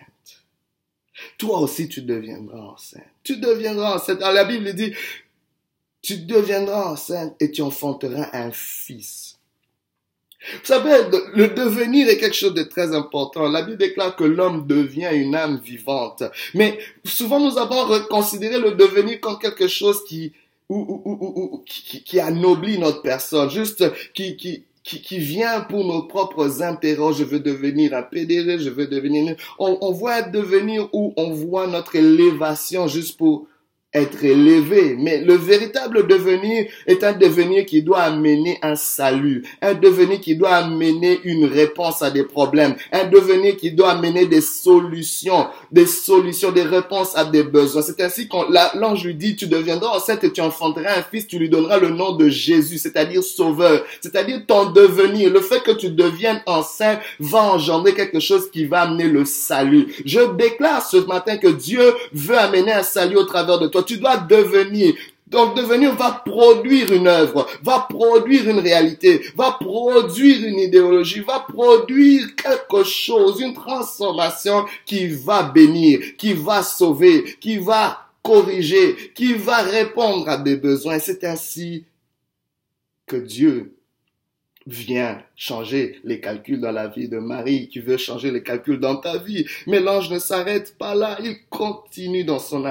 Toi 1.37 1.59
aussi, 1.59 1.87
tu 1.87 2.01
deviendras 2.01 2.59
enceinte. 2.59 3.03
Tu 3.23 3.37
deviendras 3.37 3.95
enceinte. 3.95 4.19
La 4.19 4.43
Bible 4.43 4.73
dit, 4.73 4.93
tu 6.01 6.17
deviendras 6.17 6.91
enceinte 6.91 7.35
et 7.39 7.49
tu 7.49 7.61
enfanteras 7.61 8.29
un 8.33 8.51
fils. 8.51 9.24
Vous 10.53 10.65
savez, 10.65 10.91
le 11.33 11.47
devenir 11.49 12.07
est 12.07 12.17
quelque 12.17 12.35
chose 12.35 12.53
de 12.53 12.63
très 12.63 12.93
important. 12.93 13.49
La 13.49 13.61
Bible 13.61 13.77
déclare 13.77 14.15
que 14.15 14.23
l'homme 14.23 14.65
devient 14.67 15.09
une 15.13 15.35
âme 15.35 15.59
vivante. 15.63 16.23
Mais 16.53 16.77
souvent, 17.03 17.39
nous 17.39 17.57
avons 17.57 17.85
considéré 18.09 18.59
le 18.59 18.71
devenir 18.71 19.19
comme 19.19 19.39
quelque 19.39 19.67
chose 19.67 20.03
qui, 20.05 20.33
ou, 20.69 21.01
ou, 21.05 21.63
qui, 21.65 22.03
qui, 22.03 22.19
anoblit 22.19 22.77
notre 22.79 23.01
personne, 23.01 23.49
juste 23.49 23.83
qui, 24.13 24.35
qui, 24.37 24.63
qui, 24.83 25.01
qui, 25.01 25.19
vient 25.19 25.61
pour 25.61 25.85
nos 25.85 26.03
propres 26.03 26.61
intérêts. 26.61 27.13
Je 27.13 27.23
veux 27.23 27.39
devenir 27.39 27.93
un 27.93 28.03
PDG, 28.03 28.59
je 28.59 28.69
veux 28.69 28.87
devenir... 28.87 29.35
On, 29.59 29.77
on 29.81 29.91
voit 29.91 30.21
devenir 30.21 30.89
où 30.93 31.13
on 31.17 31.31
voit 31.31 31.67
notre 31.67 31.95
élévation 31.95 32.87
juste 32.87 33.17
pour 33.17 33.47
être 33.95 34.23
élevé. 34.23 34.95
Mais 34.99 35.21
le 35.21 35.35
véritable 35.35 36.05
devenir 36.05 36.65
est 36.85 37.03
un 37.03 37.13
devenir 37.13 37.65
qui 37.65 37.81
doit 37.81 38.01
amener 38.01 38.59
un 38.61 38.75
salut, 38.75 39.43
un 39.61 39.73
devenir 39.73 40.19
qui 40.19 40.35
doit 40.35 40.55
amener 40.55 41.19
une 41.23 41.45
réponse 41.45 42.01
à 42.01 42.11
des 42.11 42.23
problèmes, 42.23 42.75
un 42.91 43.05
devenir 43.05 43.55
qui 43.55 43.71
doit 43.71 43.91
amener 43.91 44.25
des 44.25 44.41
solutions, 44.41 45.47
des 45.71 45.85
solutions, 45.85 46.51
des 46.51 46.63
réponses 46.63 47.15
à 47.15 47.25
des 47.25 47.43
besoins. 47.43 47.81
C'est 47.81 48.01
ainsi 48.01 48.27
que 48.27 48.35
l'ange 48.77 49.05
lui 49.05 49.15
dit, 49.15 49.35
tu 49.35 49.47
deviendras 49.47 49.95
enceinte 49.95 50.23
et 50.23 50.31
tu 50.31 50.41
enfanteras 50.41 50.99
un 50.99 51.03
fils, 51.03 51.25
tu 51.25 51.39
lui 51.39 51.49
donneras 51.49 51.79
le 51.79 51.89
nom 51.89 52.11
de 52.15 52.27
Jésus, 52.27 52.77
c'est-à-dire 52.77 53.23
sauveur, 53.23 53.83
c'est-à-dire 54.01 54.41
ton 54.45 54.71
devenir. 54.71 55.31
Le 55.31 55.39
fait 55.39 55.63
que 55.63 55.71
tu 55.71 55.89
deviennes 55.89 56.41
enceinte 56.45 56.99
va 57.19 57.43
engendrer 57.43 57.93
quelque 57.93 58.19
chose 58.19 58.51
qui 58.51 58.65
va 58.65 58.81
amener 58.81 59.05
le 59.05 59.23
salut. 59.23 59.87
Je 60.05 60.19
déclare 60.35 60.85
ce 60.85 60.97
matin 60.97 61.37
que 61.37 61.47
Dieu 61.47 61.93
veut 62.13 62.37
amener 62.37 62.73
un 62.73 62.83
salut 62.83 63.15
au 63.15 63.23
travers 63.23 63.59
de 63.59 63.67
toi 63.67 63.84
tu 63.85 63.97
dois 63.97 64.17
devenir. 64.17 64.93
Donc 65.27 65.55
devenir 65.55 65.95
va 65.95 66.21
produire 66.23 66.93
une 66.93 67.07
œuvre, 67.07 67.47
va 67.63 67.87
produire 67.89 68.47
une 68.47 68.59
réalité, 68.59 69.21
va 69.35 69.57
produire 69.59 70.47
une 70.47 70.59
idéologie, 70.59 71.21
va 71.21 71.39
produire 71.39 72.35
quelque 72.35 72.83
chose, 72.83 73.41
une 73.41 73.53
transformation 73.55 74.65
qui 74.85 75.07
va 75.07 75.43
bénir, 75.43 76.15
qui 76.17 76.33
va 76.33 76.61
sauver, 76.61 77.37
qui 77.41 77.57
va 77.57 78.05
corriger, 78.21 78.95
qui 79.15 79.33
va 79.33 79.57
répondre 79.63 80.29
à 80.29 80.37
des 80.37 80.57
besoins. 80.57 80.99
C'est 80.99 81.23
ainsi 81.23 81.85
que 83.07 83.15
Dieu 83.15 83.75
vient 84.67 85.21
changer 85.35 85.99
les 86.03 86.19
calculs 86.19 86.59
dans 86.61 86.71
la 86.71 86.87
vie 86.87 87.09
de 87.09 87.17
Marie, 87.17 87.67
qui 87.67 87.79
veut 87.79 87.97
changer 87.97 88.31
les 88.31 88.43
calculs 88.43 88.79
dans 88.79 88.95
ta 88.95 89.17
vie. 89.17 89.45
Mais 89.67 89.79
l'ange 89.79 90.09
ne 90.09 90.19
s'arrête 90.19 90.77
pas 90.77 90.95
là, 90.95 91.17
il 91.23 91.37
continue 91.49 92.23
dans 92.23 92.39
son 92.39 92.63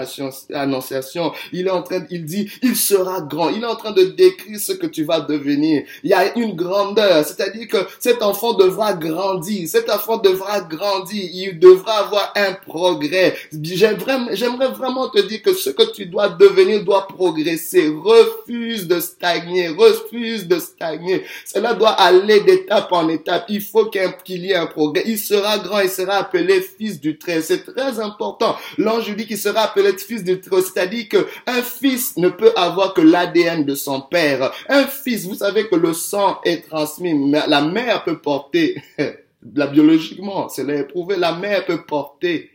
annonciation. 0.53 1.33
Il 1.53 1.67
est 1.67 1.71
en 1.71 1.83
train, 1.83 2.05
il 2.11 2.25
dit, 2.25 2.51
il 2.63 2.77
sera 2.77 3.21
grand. 3.21 3.51
Il 3.51 3.63
est 3.63 3.67
en 3.67 3.77
train 3.77 3.93
de 3.93 4.05
décrire 4.05 4.59
ce 4.59 4.73
que 4.73 4.87
tu 4.87 5.05
vas 5.05 5.21
devenir. 5.21 5.85
Il 6.03 6.11
y 6.11 6.15
a 6.15 6.37
une 6.39 6.55
grandeur, 6.55 7.25
c'est-à-dire 7.25 7.69
que 7.69 7.79
cet 7.99 8.23
enfant 8.23 8.55
devra 8.55 8.95
grandir, 8.95 9.69
cet 9.69 9.91
enfant 9.91 10.17
devra 10.19 10.61
grandir, 10.61 11.29
il 11.33 11.59
devra 11.59 11.99
avoir 11.99 12.33
un 12.37 12.53
progrès. 12.53 13.35
J'aimerais 13.53 14.73
vraiment 14.73 15.09
te 15.09 15.21
dire 15.21 15.43
que 15.43 15.53
ce 15.53 15.71
que 15.71 15.93
tu 15.93 16.07
dois 16.07 16.29
devenir 16.29 16.85
doit 16.85 17.07
progresser. 17.07 17.89
Refuse 17.89 18.89
de 18.89 19.01
stagner, 19.01 19.69
refuse 19.69 20.47
de 20.47 20.59
stagner. 20.59 21.23
Cela 21.45 21.75
doit 21.75 21.91
aller 21.91 22.41
d'étape 22.57 22.93
en 22.93 23.09
étape. 23.09 23.47
Il 23.49 23.61
faut 23.61 23.87
qu'il 23.87 24.45
y 24.45 24.51
ait 24.51 24.55
un 24.55 24.67
progrès. 24.67 25.05
Il 25.07 25.19
sera 25.19 25.59
grand, 25.59 25.81
il 25.81 25.89
sera 25.89 26.17
appelé 26.17 26.61
fils 26.61 27.01
du 27.01 27.19
trait. 27.19 27.43
C'est 27.43 27.65
très 27.65 28.01
important. 28.01 28.57
L'ange 28.79 29.15
dit 29.15 29.27
qu'il 29.27 29.39
sera 29.39 29.63
appelé 29.63 29.97
fils 29.99 30.25
du 30.25 30.41
trait. 30.41 30.63
C'est-à-dire 30.63 31.09
que 31.09 31.27
un 31.47 31.63
fils 31.63 32.17
ne 32.17 32.29
peut 32.29 32.53
avoir 32.57 32.95
que 32.95 33.01
l'ADN 33.01 33.65
de 33.65 33.75
son 33.75 34.01
père. 34.01 34.53
Un 34.69 34.87
fils, 34.87 35.27
vous 35.27 35.37
savez 35.37 35.69
que 35.69 35.77
le 35.77 35.93
sang 35.93 36.41
est 36.45 36.69
transmis. 36.69 37.31
La 37.31 37.63
mère 37.63 38.05
peut 38.05 38.21
porter, 38.21 38.83
biologiquement, 39.43 40.49
c'est 40.49 40.69
éprouvé, 40.69 41.17
la 41.17 41.35
mère 41.35 41.65
peut 41.65 41.85
porter 41.85 42.51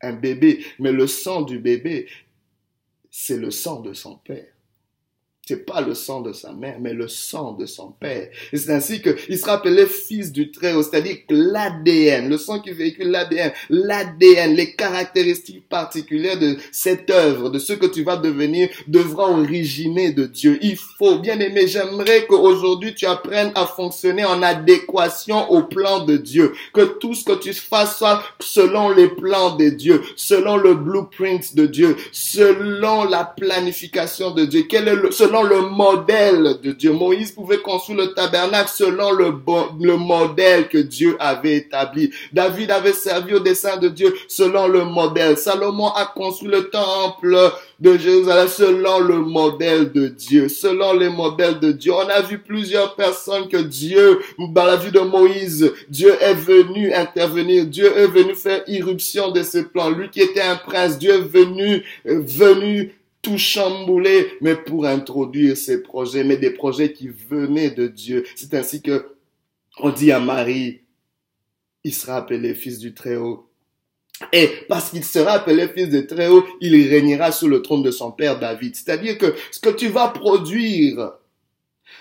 un 0.00 0.12
bébé, 0.12 0.64
mais 0.78 0.92
le 0.92 1.06
sang 1.06 1.42
du 1.42 1.58
bébé, 1.58 2.06
c'est 3.10 3.36
le 3.36 3.50
sang 3.50 3.80
de 3.80 3.92
son 3.92 4.16
père. 4.16 4.46
C'est 5.48 5.64
pas 5.64 5.80
le 5.80 5.94
sang 5.94 6.20
de 6.20 6.34
sa 6.34 6.52
mère, 6.52 6.76
mais 6.78 6.92
le 6.92 7.08
sang 7.08 7.52
de 7.52 7.64
son 7.64 7.92
père. 7.92 8.28
Et 8.52 8.58
c'est 8.58 8.70
ainsi 8.70 9.00
qu'il 9.00 9.38
sera 9.38 9.54
appelé 9.54 9.86
fils 9.86 10.30
du 10.30 10.50
Très-Haut, 10.50 10.82
c'est-à-dire 10.82 11.24
que 11.26 11.34
l'ADN, 11.34 12.28
le 12.28 12.36
sang 12.36 12.60
qui 12.60 12.70
véhicule 12.70 13.08
l'ADN, 13.08 13.52
l'ADN, 13.70 14.54
les 14.54 14.74
caractéristiques 14.74 15.66
particulières 15.66 16.38
de 16.38 16.58
cette 16.70 17.08
œuvre, 17.08 17.48
de 17.48 17.58
ce 17.58 17.72
que 17.72 17.86
tu 17.86 18.02
vas 18.02 18.18
devenir, 18.18 18.68
devra 18.88 19.30
originer 19.30 20.12
de 20.12 20.26
Dieu. 20.26 20.58
Il 20.60 20.76
faut, 20.76 21.18
bien 21.18 21.40
aimé, 21.40 21.66
j'aimerais 21.66 22.26
qu'aujourd'hui 22.26 22.94
tu 22.94 23.06
apprennes 23.06 23.52
à 23.54 23.64
fonctionner 23.64 24.26
en 24.26 24.42
adéquation 24.42 25.50
au 25.50 25.62
plan 25.62 26.04
de 26.04 26.18
Dieu. 26.18 26.52
Que 26.74 26.98
tout 26.98 27.14
ce 27.14 27.24
que 27.24 27.38
tu 27.38 27.54
fasses 27.54 27.96
soit 27.96 28.22
selon 28.38 28.90
les 28.90 29.08
plans 29.08 29.56
de 29.56 29.70
Dieu, 29.70 30.02
selon 30.14 30.58
le 30.58 30.74
blueprint 30.74 31.54
de 31.54 31.64
Dieu, 31.64 31.96
selon 32.12 33.04
la 33.04 33.24
planification 33.24 34.32
de 34.32 34.44
Dieu. 34.44 34.66
Quel 34.68 34.88
est 34.88 35.10
selon 35.10 35.37
le 35.42 35.62
modèle 35.62 36.58
de 36.62 36.72
Dieu. 36.72 36.92
Moïse 36.92 37.32
pouvait 37.32 37.58
construire 37.58 38.00
le 38.00 38.14
tabernacle 38.14 38.70
selon 38.72 39.12
le, 39.12 39.32
le 39.80 39.96
modèle 39.96 40.68
que 40.68 40.78
Dieu 40.78 41.16
avait 41.18 41.56
établi. 41.56 42.10
David 42.32 42.70
avait 42.70 42.92
servi 42.92 43.34
au 43.34 43.40
dessein 43.40 43.76
de 43.76 43.88
Dieu 43.88 44.14
selon 44.28 44.68
le 44.68 44.84
modèle. 44.84 45.36
Salomon 45.36 45.88
a 45.88 46.06
construit 46.06 46.50
le 46.50 46.68
temple 46.70 47.36
de 47.80 47.96
Jérusalem 47.96 48.48
selon 48.48 49.00
le 49.00 49.18
modèle 49.18 49.92
de 49.92 50.08
Dieu, 50.08 50.48
selon 50.48 50.94
les 50.94 51.08
modèles 51.08 51.60
de 51.60 51.72
Dieu. 51.72 51.92
On 51.92 52.08
a 52.08 52.20
vu 52.20 52.38
plusieurs 52.38 52.94
personnes 52.96 53.48
que 53.48 53.56
Dieu, 53.56 54.20
dans 54.38 54.64
la 54.64 54.76
vie 54.76 54.90
de 54.90 55.00
Moïse, 55.00 55.72
Dieu 55.88 56.14
est 56.20 56.34
venu 56.34 56.92
intervenir, 56.92 57.66
Dieu 57.66 57.96
est 57.96 58.06
venu 58.06 58.34
faire 58.34 58.62
irruption 58.66 59.30
de 59.30 59.42
ses 59.42 59.64
plans. 59.64 59.90
Lui 59.90 60.10
qui 60.10 60.20
était 60.20 60.42
un 60.42 60.56
prince, 60.56 60.98
Dieu 60.98 61.14
est 61.14 61.18
venu, 61.18 61.84
venu 62.04 62.97
tout 63.28 63.38
chambouler, 63.38 64.32
mais 64.40 64.56
pour 64.56 64.86
introduire 64.86 65.56
ces 65.56 65.82
projets, 65.82 66.24
mais 66.24 66.38
des 66.38 66.50
projets 66.50 66.92
qui 66.92 67.08
venaient 67.08 67.70
de 67.70 67.86
Dieu. 67.86 68.24
C'est 68.34 68.54
ainsi 68.54 68.80
que 68.80 69.06
on 69.80 69.90
dit 69.90 70.10
à 70.12 70.18
Marie, 70.18 70.80
il 71.84 71.94
sera 71.94 72.16
appelé 72.16 72.54
fils 72.54 72.78
du 72.78 72.94
Très-Haut. 72.94 73.46
Et 74.32 74.50
parce 74.68 74.90
qu'il 74.90 75.04
sera 75.04 75.32
appelé 75.32 75.68
fils 75.68 75.90
du 75.90 76.06
Très-Haut, 76.06 76.44
il 76.60 76.88
régnera 76.88 77.30
sur 77.30 77.48
le 77.48 77.60
trône 77.60 77.82
de 77.82 77.90
son 77.90 78.10
père 78.10 78.38
David. 78.38 78.74
C'est-à-dire 78.74 79.18
que 79.18 79.34
ce 79.52 79.60
que 79.60 79.70
tu 79.70 79.88
vas 79.88 80.08
produire 80.08 81.12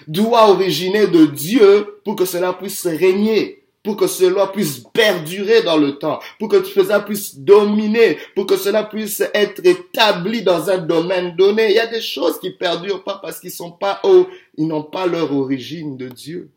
doit 0.07 0.50
originer 0.50 1.07
de 1.07 1.25
Dieu 1.25 2.00
pour 2.05 2.15
que 2.15 2.25
cela 2.25 2.53
puisse 2.53 2.88
régner 2.88 3.66
pour 3.88 3.96
que 3.96 4.08
cela 4.08 4.48
puisse 4.48 4.79
perdurer 4.91 5.63
dans 5.63 5.77
le 5.77 5.98
temps, 5.98 6.20
pour 6.39 6.50
que 6.50 6.62
cela 6.62 7.00
puisse 7.00 7.38
dominer, 7.38 8.17
pour 8.36 8.46
que 8.46 8.58
cela 8.58 8.84
puisse 8.84 9.22
être 9.34 9.65
établi 9.65 10.41
dans 10.41 10.70
un 10.70 10.79
domaine 10.79 11.38
donné. 11.38 11.70
Il 11.70 11.75
y 11.75 11.79
a 11.79 11.88
des 11.88 12.01
choses 12.01 12.38
qui 12.38 12.50
perdurent 12.50 13.06
pas 13.06 13.17
parce 13.22 13.39
qu'ils 13.39 13.51
sont 13.51 13.72
pas 13.72 14.01
ils 14.58 14.67
n'ont 14.67 14.84
pas 14.84 15.08
leur 15.08 15.34
origine 15.34 15.96
de 15.96 16.10
Dieu. 16.10 16.50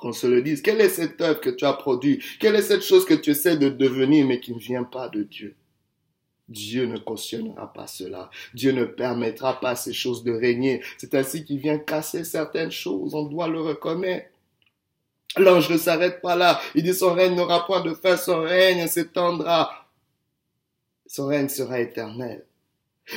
qu'on 0.00 0.12
se 0.12 0.28
le 0.28 0.40
dise. 0.40 0.62
Quelle 0.62 0.80
est 0.80 0.90
cette 0.90 1.20
œuvre 1.20 1.40
que 1.40 1.50
tu 1.50 1.64
as 1.64 1.72
produite? 1.72 2.22
Quelle 2.38 2.54
est 2.54 2.62
cette 2.62 2.84
chose 2.84 3.04
que 3.04 3.14
tu 3.14 3.30
essaies 3.30 3.56
de 3.56 3.68
devenir 3.68 4.24
mais 4.24 4.38
qui 4.38 4.54
ne 4.54 4.60
vient 4.60 4.84
pas 4.84 5.08
de 5.08 5.24
Dieu? 5.24 5.56
Dieu 6.48 6.86
ne 6.86 6.98
cautionnera 6.98 7.72
pas 7.72 7.88
cela. 7.88 8.30
Dieu 8.54 8.70
ne 8.70 8.84
permettra 8.84 9.58
pas 9.58 9.74
ces 9.74 9.92
choses 9.92 10.22
de 10.22 10.30
régner. 10.30 10.82
C'est 10.98 11.16
ainsi 11.16 11.44
qu'il 11.44 11.58
vient 11.58 11.78
casser 11.78 12.22
certaines 12.22 12.70
choses. 12.70 13.16
On 13.16 13.24
doit 13.24 13.48
le 13.48 13.60
reconnaître. 13.60 14.28
L'ange 15.36 15.70
ne 15.70 15.76
s'arrête 15.76 16.20
pas 16.20 16.36
là. 16.36 16.60
Il 16.74 16.82
dit 16.82 16.94
son 16.94 17.14
règne 17.14 17.34
n'aura 17.34 17.66
point 17.66 17.82
de 17.82 17.94
fin, 17.94 18.16
son 18.16 18.40
règne 18.40 18.86
s'étendra. 18.86 19.70
Son 21.06 21.26
règne 21.26 21.48
sera 21.48 21.80
éternel. 21.80 22.44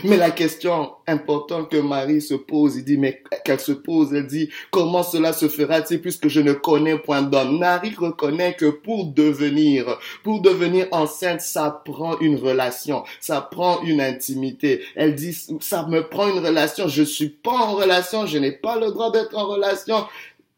Mais 0.06 0.15
la 0.15 0.32
question 0.32 0.94
importante 1.06 1.70
que 1.70 1.75
Marie 1.75 2.22
se 2.22 2.34
pose, 2.34 2.77
il 2.77 2.86
dit, 2.86 2.98
mais 2.98 3.22
qu'elle 3.44 3.60
se 3.60 3.74
pose, 3.74 4.13
elle 4.13 4.25
dit, 4.25 4.50
comment 4.72 5.03
cela 5.03 5.34
se 5.34 5.50
fera-t-il 5.50 6.00
puisque 6.00 6.30
je 6.30 6.39
ne 6.39 6.53
connais 6.53 6.98
point 6.98 7.22
d'homme? 7.22 7.60
Marie 7.60 7.94
reconnaît 7.96 8.56
que 8.56 8.68
pour 8.68 9.08
devenir, 9.08 10.00
pour 10.24 10.41
devenir 10.41 10.88
enceinte, 10.91 11.41
ça 11.41 11.82
prend 11.84 12.18
une 12.20 12.38
relation, 12.38 13.03
ça 13.20 13.41
prend 13.41 13.82
une 13.84 14.00
intimité. 14.00 14.82
Elle 14.96 15.13
dit, 15.13 15.38
ça 15.60 15.86
me 15.86 16.08
prend 16.08 16.30
une 16.30 16.39
relation, 16.39 16.88
je 16.88 17.03
suis 17.03 17.30
pas 17.30 17.51
en 17.51 17.74
relation, 17.74 18.25
je 18.25 18.38
n'ai 18.38 18.53
pas 18.53 18.80
le 18.80 18.91
droit 18.91 19.12
d'être 19.12 19.38
en 19.38 19.48
relation 19.48 20.06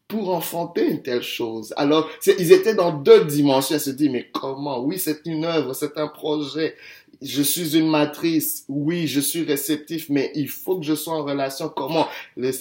pour 0.08 0.34
enfanter 0.34 0.86
une 0.90 1.02
telle 1.02 1.22
chose. 1.22 1.72
Alors, 1.76 2.08
ils 2.26 2.52
étaient 2.52 2.74
dans 2.74 2.92
deux 2.92 3.24
dimensions. 3.24 3.74
Elle 3.74 3.80
se 3.80 3.90
dit, 3.90 4.10
mais 4.10 4.28
comment? 4.32 4.80
Oui, 4.84 4.98
c'est 4.98 5.22
une 5.24 5.44
œuvre, 5.44 5.74
c'est 5.74 5.96
un 5.96 6.08
projet 6.08 6.76
je 7.24 7.42
suis 7.42 7.76
une 7.76 7.88
matrice, 7.88 8.64
oui, 8.68 9.06
je 9.06 9.20
suis 9.20 9.42
réceptif, 9.42 10.08
mais 10.10 10.30
il 10.34 10.48
faut 10.48 10.78
que 10.78 10.84
je 10.84 10.94
sois 10.94 11.14
en 11.14 11.24
relation. 11.24 11.70
Comment? 11.74 12.06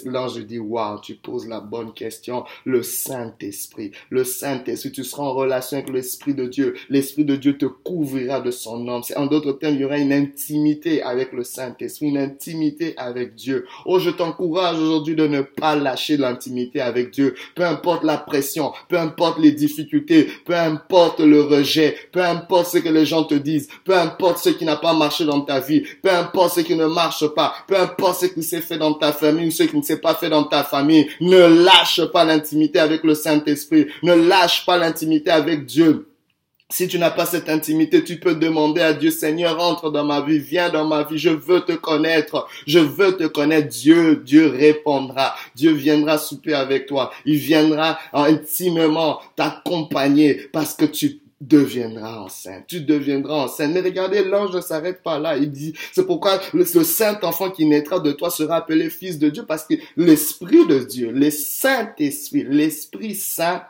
L'ange 0.06 0.40
dit, 0.46 0.60
waouh, 0.60 1.02
tu 1.02 1.16
poses 1.16 1.48
la 1.48 1.60
bonne 1.60 1.94
question. 1.94 2.46
Le 2.66 2.82
Saint-Esprit, 2.82 3.92
le 4.10 4.24
Saint-Esprit, 4.24 4.92
tu 4.92 5.04
seras 5.04 5.24
en 5.24 5.34
relation 5.34 5.78
avec 5.78 5.90
l'Esprit 5.90 6.34
de 6.34 6.48
Dieu. 6.48 6.76
L'Esprit 6.90 7.26
de 7.26 7.36
Dieu 7.36 7.58
te 7.58 7.66
couvrira 7.66 8.40
de 8.40 8.52
son 8.52 8.80
nom. 8.80 9.02
En 9.16 9.26
d'autres 9.26 9.54
termes, 9.54 9.76
il 9.76 9.82
y 9.82 9.86
aura 9.86 9.98
une 9.98 10.14
intimité 10.14 11.02
avec 11.02 11.34
le 11.34 11.44
Saint-Esprit, 11.44 12.08
une 12.08 12.18
intimité 12.18 12.94
avec 12.98 13.36
Dieu. 13.36 13.66
Oh, 13.86 14.00
je 14.00 14.10
t'encourage 14.12 14.80
aujourd'hui 14.80 15.16
de 15.16 15.28
ne 15.28 15.42
pas 15.42 15.76
lâcher 15.76 16.16
l'intimité 16.18 16.80
avec 16.80 17.12
Dieu. 17.12 17.36
Peu 17.56 17.66
importe 17.66 18.04
la 18.04 18.18
pression, 18.18 18.72
peu 18.88 18.98
importe 18.98 19.40
les 19.40 19.52
difficultés, 19.52 20.30
peu 20.46 20.56
importe 20.56 21.20
le 21.20 21.42
rejet, 21.42 21.98
peu 22.12 22.22
importe 22.24 22.72
ce 22.72 22.78
que 22.78 22.90
les 22.90 23.06
gens 23.06 23.24
te 23.26 23.36
disent, 23.36 23.68
peu 23.84 23.96
importe 23.96 24.38
ce 24.38 24.53
qui 24.54 24.66
n'a 24.66 24.78
pas 24.78 24.94
marché 24.94 25.26
dans 25.26 25.42
ta 25.42 25.60
vie, 25.60 25.84
peu 26.02 26.10
importe 26.10 26.56
ce 26.56 26.60
qui 26.62 26.76
ne 26.76 26.86
marche 26.86 27.28
pas, 27.28 27.54
peu 27.68 27.78
importe 27.78 28.22
ce 28.22 28.26
qui 28.28 28.44
s'est 28.44 28.62
fait 28.62 28.78
dans 28.78 28.94
ta 28.94 29.12
famille 29.12 29.48
ou 29.48 29.52
ce 29.52 29.64
qui 29.64 29.78
ne 29.78 29.82
s'est 29.82 30.00
pas 30.00 30.16
fait 30.16 30.30
dans 30.30 30.44
ta 30.44 30.64
famille, 30.64 31.08
ne 31.22 31.64
lâche 31.64 32.06
pas 32.12 32.24
l'intimité 32.24 32.80
avec 32.80 33.04
le 33.04 33.16
Saint-Esprit, 33.16 33.88
ne 34.02 34.14
lâche 34.14 34.66
pas 34.66 34.78
l'intimité 34.78 35.32
avec 35.32 35.66
Dieu. 35.66 36.08
Si 36.74 36.88
tu 36.88 36.98
n'as 36.98 37.12
pas 37.12 37.28
cette 37.28 37.50
intimité, 37.50 38.04
tu 38.04 38.20
peux 38.20 38.34
demander 38.34 38.82
à 38.82 38.94
Dieu, 38.94 39.12
Seigneur, 39.12 39.60
entre 39.62 39.92
dans 39.92 40.04
ma 40.04 40.22
vie, 40.22 40.40
viens 40.40 40.72
dans 40.72 40.88
ma 40.88 41.04
vie, 41.04 41.20
je 41.20 41.30
veux 41.30 41.62
te 41.62 41.74
connaître, 41.74 42.48
je 42.66 42.80
veux 42.80 43.16
te 43.16 43.26
connaître. 43.26 43.68
Dieu, 43.68 44.16
Dieu 44.26 44.48
répondra, 44.48 45.36
Dieu 45.54 45.72
viendra 45.72 46.18
souper 46.18 46.56
avec 46.56 46.88
toi, 46.88 47.12
il 47.26 47.36
viendra 47.36 48.00
intimement 48.12 49.20
t'accompagner 49.36 50.50
parce 50.52 50.74
que 50.74 50.86
tu 50.86 51.20
deviendras 51.48 52.20
enceinte. 52.20 52.66
Tu 52.68 52.82
deviendras 52.82 53.46
enceinte. 53.46 53.74
Mais 53.74 53.82
regardez, 53.82 54.24
l'ange 54.24 54.56
ne 54.56 54.62
s'arrête 54.62 55.04
pas 55.04 55.20
là. 55.20 55.38
Il 55.38 55.52
dit, 55.52 55.74
c'est 55.92 56.06
pourquoi 56.06 56.40
le, 56.54 56.66
saint 56.66 57.20
enfant 57.24 57.52
qui 57.52 57.66
naîtra 57.66 58.00
de 58.00 58.12
toi 58.12 58.30
sera 58.30 58.58
appelé 58.58 58.90
fils 58.90 59.20
de 59.20 59.30
Dieu 59.30 59.46
parce 59.46 59.66
que 59.66 59.76
l'esprit 59.98 60.66
de 60.68 60.80
Dieu, 60.80 61.12
le 61.12 61.30
Saint-Esprit, 61.30 62.46
l'Esprit 62.48 63.16
Saint 63.16 63.64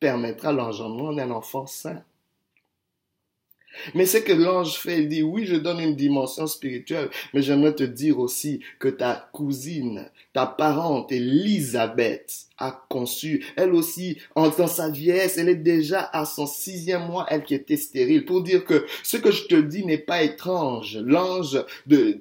permettra 0.00 0.52
l'engendrement 0.52 1.12
d'un 1.12 1.30
enfant 1.30 1.66
saint. 1.66 2.02
Mais 3.94 4.06
ce 4.06 4.18
que 4.18 4.32
l'ange 4.32 4.76
fait, 4.76 5.00
il 5.00 5.08
dit, 5.08 5.22
oui, 5.22 5.46
je 5.46 5.56
donne 5.56 5.80
une 5.80 5.96
dimension 5.96 6.46
spirituelle, 6.46 7.10
mais 7.32 7.42
j'aimerais 7.42 7.74
te 7.74 7.82
dire 7.82 8.18
aussi 8.18 8.60
que 8.78 8.88
ta 8.88 9.28
cousine, 9.32 10.08
ta 10.32 10.46
parente, 10.46 11.10
Elisabeth, 11.10 12.46
a 12.58 12.84
conçu. 12.88 13.44
Elle 13.56 13.74
aussi, 13.74 14.18
en, 14.34 14.48
dans 14.48 14.66
sa 14.68 14.88
vieillesse, 14.88 15.38
elle 15.38 15.48
est 15.48 15.56
déjà 15.56 16.08
à 16.12 16.24
son 16.24 16.46
sixième 16.46 17.06
mois, 17.06 17.26
elle 17.28 17.42
qui 17.42 17.54
était 17.54 17.76
stérile. 17.76 18.24
Pour 18.24 18.42
dire 18.42 18.64
que 18.64 18.86
ce 19.02 19.16
que 19.16 19.32
je 19.32 19.44
te 19.44 19.56
dis 19.56 19.84
n'est 19.84 19.98
pas 19.98 20.22
étrange. 20.22 20.98
L'ange 21.04 21.64
de, 21.86 22.20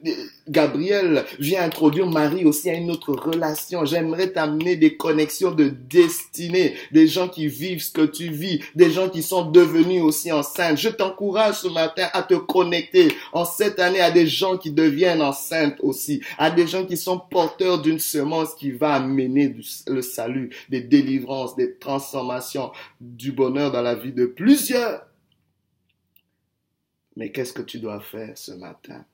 Gabriel 0.50 1.24
vient 1.40 1.64
introduire 1.64 2.08
Marie 2.08 2.46
aussi 2.46 2.70
à 2.70 2.74
une 2.74 2.90
autre 2.90 3.14
relation. 3.14 3.86
J'aimerais 3.86 4.32
t'amener 4.32 4.76
des 4.76 4.98
connexions 4.98 5.52
de 5.52 5.70
destinée, 5.70 6.74
des 6.92 7.08
gens 7.08 7.28
qui 7.28 7.48
vivent 7.48 7.84
ce 7.84 7.92
que 7.92 8.06
tu 8.06 8.30
vis, 8.30 8.62
des 8.76 8.90
gens 8.90 9.10
qui 9.10 9.22
sont 9.22 9.50
devenus 9.52 10.02
aussi 10.02 10.32
enceintes. 10.32 10.78
Je 10.78 10.90
t'encourage 10.90 11.56
ce 11.56 11.68
matin 11.68 12.08
à 12.14 12.24
te 12.24 12.34
connecter 12.34 13.10
en 13.34 13.46
cette 13.46 13.80
année 13.80 14.02
à 14.02 14.10
des 14.10 14.28
gens 14.28 14.58
qui 14.58 14.72
deviennent 14.72 15.22
enceintes 15.22 15.78
aussi, 15.82 16.22
à 16.38 16.50
des 16.50 16.68
gens 16.68 16.86
qui 16.86 16.98
sont 16.98 17.20
porteurs 17.20 17.82
d'une 17.82 18.00
semence 18.00 18.56
qui 18.56 18.72
va 18.72 18.94
amener 18.96 19.56
le 19.88 20.02
des 20.70 20.82
délivrances, 20.82 21.56
des 21.56 21.78
transformations, 21.78 22.72
du 23.00 23.32
bonheur 23.32 23.72
dans 23.72 23.82
la 23.82 23.96
vie 23.96 24.14
de 24.14 24.26
plusieurs. 24.26 25.06
Mais 27.16 27.32
qu'est-ce 27.32 27.54
que 27.54 27.62
tu 27.62 27.80
dois 27.80 28.00
faire 28.00 28.38
ce 28.38 28.52
matin? 28.52 29.06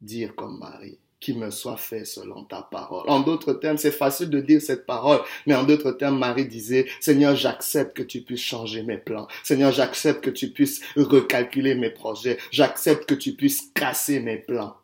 Dire 0.00 0.34
comme 0.34 0.58
Marie, 0.58 0.98
qu'il 1.20 1.38
me 1.38 1.50
soit 1.50 1.76
fait 1.76 2.04
selon 2.04 2.44
ta 2.44 2.62
parole. 2.62 3.08
En 3.08 3.20
d'autres 3.20 3.54
termes, 3.54 3.78
c'est 3.78 3.92
facile 3.92 4.28
de 4.28 4.40
dire 4.40 4.60
cette 4.60 4.84
parole, 4.84 5.20
mais 5.46 5.54
en 5.54 5.62
d'autres 5.62 5.92
termes, 5.92 6.18
Marie 6.18 6.46
disait, 6.46 6.86
Seigneur, 7.00 7.36
j'accepte 7.36 7.96
que 7.96 8.02
tu 8.02 8.22
puisses 8.22 8.42
changer 8.42 8.82
mes 8.82 8.98
plans. 8.98 9.28
Seigneur, 9.44 9.72
j'accepte 9.72 10.22
que 10.22 10.30
tu 10.30 10.50
puisses 10.50 10.82
recalculer 10.96 11.74
mes 11.74 11.90
projets. 11.90 12.38
J'accepte 12.50 13.08
que 13.08 13.14
tu 13.14 13.32
puisses 13.34 13.70
casser 13.74 14.20
mes 14.20 14.36
plans 14.36 14.76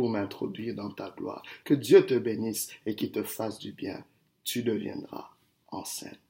pour 0.00 0.08
m'introduire 0.08 0.74
dans 0.74 0.88
ta 0.88 1.10
gloire. 1.10 1.42
Que 1.62 1.74
Dieu 1.74 2.06
te 2.06 2.14
bénisse 2.14 2.70
et 2.86 2.94
qu'il 2.94 3.12
te 3.12 3.22
fasse 3.22 3.58
du 3.58 3.72
bien. 3.72 4.02
Tu 4.44 4.62
deviendras 4.62 5.28
enceinte. 5.68 6.29